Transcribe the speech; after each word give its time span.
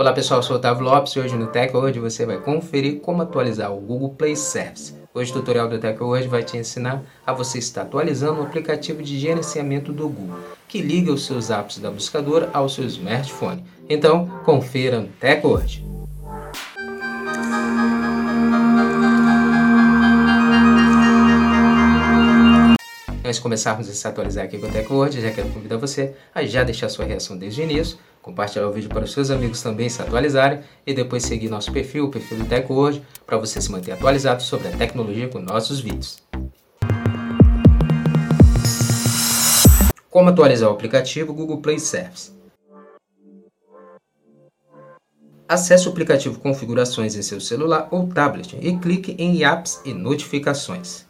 Olá 0.00 0.14
pessoal, 0.14 0.42
sou 0.42 0.56
o 0.56 0.58
Otávio 0.58 0.82
Lopes 0.82 1.12
e 1.12 1.20
hoje 1.20 1.36
no 1.36 1.48
Tech 1.48 1.74
você 2.00 2.24
vai 2.24 2.38
conferir 2.38 3.00
como 3.00 3.20
atualizar 3.20 3.70
o 3.70 3.78
Google 3.78 4.14
Play 4.14 4.34
Service. 4.34 4.94
Hoje 5.12 5.30
o 5.30 5.34
tutorial 5.34 5.68
do 5.68 5.78
Tech 5.78 5.98
vai 6.26 6.42
te 6.42 6.56
ensinar 6.56 7.02
a 7.26 7.34
você 7.34 7.58
estar 7.58 7.82
atualizando 7.82 8.40
o 8.40 8.44
aplicativo 8.44 9.02
de 9.02 9.18
gerenciamento 9.18 9.92
do 9.92 10.08
Google, 10.08 10.38
que 10.66 10.80
liga 10.80 11.12
os 11.12 11.26
seus 11.26 11.50
apps 11.50 11.76
da 11.76 11.90
buscadora 11.90 12.48
ao 12.54 12.66
seu 12.66 12.86
smartphone. 12.86 13.62
Então, 13.90 14.26
confira 14.42 15.00
no 15.00 15.08
Tech. 15.08 15.42
Antes 23.22 23.36
de 23.36 23.42
começarmos 23.42 23.88
a 23.88 23.92
se 23.92 24.08
atualizar 24.08 24.46
aqui 24.46 24.56
com 24.56 24.66
o 24.66 24.72
TechWord, 24.72 25.20
já 25.20 25.30
quero 25.30 25.50
convidar 25.50 25.76
você 25.76 26.14
a 26.34 26.42
já 26.42 26.64
deixar 26.64 26.88
sua 26.88 27.04
reação 27.04 27.36
desde 27.36 27.60
o 27.60 27.64
início, 27.64 27.98
compartilhar 28.22 28.66
o 28.66 28.72
vídeo 28.72 28.88
para 28.88 29.04
os 29.04 29.12
seus 29.12 29.30
amigos 29.30 29.62
também 29.62 29.88
se 29.88 30.00
atualizarem 30.02 30.60
e 30.86 30.92
depois 30.92 31.22
seguir 31.24 31.48
nosso 31.48 31.72
perfil, 31.72 32.06
o 32.06 32.10
perfil 32.10 32.38
do 32.38 32.44
TechWord, 32.44 33.02
para 33.26 33.38
você 33.38 33.60
se 33.60 33.70
manter 33.70 33.92
atualizado 33.92 34.42
sobre 34.42 34.68
a 34.68 34.72
tecnologia 34.72 35.28
com 35.28 35.38
nossos 35.38 35.80
vídeos. 35.80 36.18
Como 40.10 40.28
atualizar 40.28 40.68
o 40.68 40.72
aplicativo 40.72 41.32
Google 41.32 41.58
Play 41.58 41.78
Service? 41.78 42.32
Acesse 45.48 45.88
o 45.88 45.90
aplicativo 45.90 46.38
Configurações 46.38 47.16
em 47.16 47.22
seu 47.22 47.40
celular 47.40 47.88
ou 47.90 48.06
tablet 48.08 48.56
e 48.60 48.76
clique 48.78 49.16
em 49.18 49.44
Apps 49.44 49.80
e 49.84 49.92
Notificações. 49.92 51.06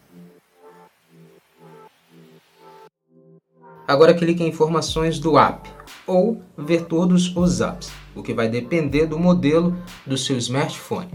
Agora 3.86 4.14
clique 4.14 4.42
em 4.42 4.48
informações 4.48 5.18
do 5.18 5.36
app 5.38 5.68
ou 6.10 6.42
ver 6.58 6.86
todos 6.86 7.34
os 7.36 7.60
apps, 7.60 7.92
o 8.16 8.22
que 8.22 8.34
vai 8.34 8.48
depender 8.48 9.06
do 9.06 9.16
modelo 9.16 9.76
do 10.04 10.18
seu 10.18 10.36
smartphone. 10.38 11.08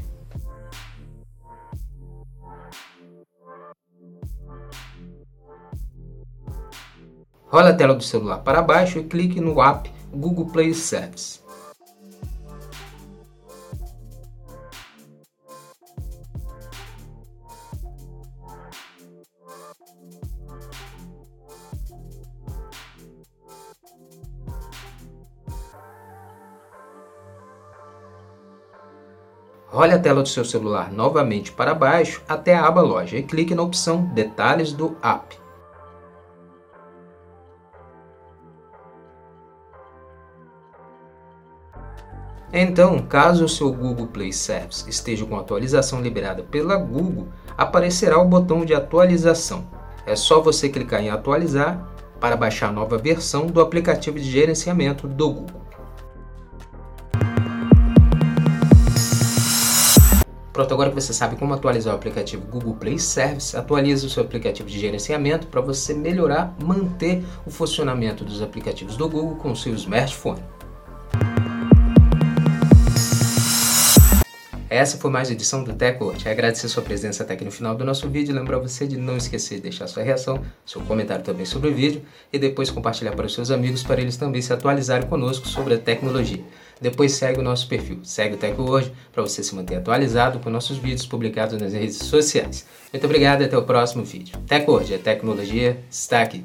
Rola 7.48 7.70
a 7.70 7.74
tela 7.74 7.94
do 7.94 8.04
celular 8.04 8.40
para 8.40 8.62
baixo 8.62 9.00
e 9.00 9.04
clique 9.04 9.42
no 9.42 9.62
app 9.62 9.92
Google 10.14 10.46
Play 10.48 10.74
Service. 10.74 11.45
Role 29.76 29.92
a 29.92 30.00
tela 30.00 30.24
do 30.24 30.30
seu 30.30 30.46
celular 30.46 30.90
novamente 30.90 31.52
para 31.52 31.76
baixo 31.76 32.24
até 32.30 32.56
a 32.56 32.66
aba 32.66 32.80
Loja 32.80 33.18
e 33.18 33.24
clique 33.24 33.54
na 33.54 33.62
opção 33.62 34.06
Detalhes 34.14 34.72
do 34.72 34.96
app. 35.04 35.38
Então, 42.54 43.00
caso 43.00 43.44
o 43.44 43.50
seu 43.50 43.70
Google 43.74 44.08
Play 44.08 44.32
Service 44.32 44.90
esteja 44.90 45.26
com 45.26 45.38
atualização 45.38 46.00
liberada 46.00 46.42
pela 46.42 46.78
Google, 46.78 47.28
aparecerá 47.58 48.18
o 48.18 48.24
botão 48.24 48.64
de 48.64 48.74
atualização. 48.74 49.68
É 50.06 50.16
só 50.16 50.40
você 50.40 50.70
clicar 50.70 51.04
em 51.04 51.10
atualizar 51.10 51.86
para 52.18 52.38
baixar 52.38 52.70
a 52.70 52.72
nova 52.72 52.98
versão 52.98 53.46
do 53.48 53.60
aplicativo 53.60 54.18
de 54.18 54.32
gerenciamento 54.32 55.06
do 55.06 55.30
Google. 55.30 55.65
Pronto, 60.56 60.74
agora 60.74 60.90
que 60.90 60.96
você 60.96 61.12
sabe 61.12 61.36
como 61.36 61.54
atualizar 61.54 61.94
o 61.94 61.98
aplicativo 61.98 62.48
Google 62.48 62.76
Play 62.76 62.98
Service, 62.98 63.58
atualize 63.58 64.06
o 64.06 64.10
seu 64.10 64.24
aplicativo 64.24 64.70
de 64.70 64.80
gerenciamento 64.80 65.48
para 65.48 65.60
você 65.60 65.94
melhorar, 65.94 66.56
manter 66.64 67.22
o 67.46 67.52
funcionamento 67.52 68.24
dos 68.24 68.42
aplicativos 68.42 68.96
do 68.96 69.10
Google 69.10 69.36
com 69.36 69.52
o 69.52 69.56
seu 69.56 69.74
smartphone. 69.74 70.42
Essa 74.70 74.98
foi 74.98 75.12
mais 75.12 75.28
uma 75.28 75.34
edição 75.34 75.62
do 75.62 75.74
TechWord. 75.74 76.28
Agradecer 76.30 76.70
sua 76.70 76.82
presença 76.82 77.24
até 77.24 77.34
aqui 77.34 77.44
no 77.44 77.52
final 77.52 77.76
do 77.76 77.84
nosso 77.84 78.10
vídeo. 78.10 78.34
Lembrar 78.34 78.58
você 78.60 78.88
de 78.88 78.96
não 78.96 79.18
esquecer 79.18 79.56
de 79.56 79.64
deixar 79.64 79.88
sua 79.88 80.04
reação, 80.04 80.42
seu 80.66 80.82
comentário 80.84 81.24
também 81.24 81.46
sobre 81.46 81.70
o 81.70 81.74
vídeo 81.74 82.02
e 82.32 82.40
depois 82.40 82.70
compartilhar 82.70 83.12
para 83.12 83.26
os 83.26 83.34
seus 83.34 83.52
amigos 83.52 83.84
para 83.84 84.00
eles 84.00 84.16
também 84.16 84.42
se 84.42 84.54
atualizarem 84.54 85.08
conosco 85.10 85.50
sobre 85.50 85.74
a 85.74 85.78
tecnologia. 85.78 86.42
Depois 86.82 87.14
segue 87.14 87.40
o 87.40 87.44
nosso 87.44 87.68
perfil, 87.68 88.00
segue 88.04 88.36
o 88.36 88.38
Tech 88.38 88.60
Hoje 88.60 88.92
para 89.12 89.24
você 89.24 89.44
se 89.44 89.56
manter 89.56 89.76
atualizado 89.76 90.40
com 90.40 90.50
nossos 90.50 90.78
vídeos 90.78 91.06
publicados 91.06 91.60
nas 91.60 91.74
redes 91.74 91.98
sociais. 91.98 92.66
Muito 92.92 93.06
obrigado 93.06 93.42
e 93.42 93.46
até 93.46 93.58
o 93.58 93.64
próximo 93.64 94.04
vídeo. 94.04 94.38
Tech 94.48 94.70
Hoje, 94.70 94.96
a 94.96 95.00
tecnologia 95.00 95.78
está 95.90 96.22
aqui. 96.22 96.44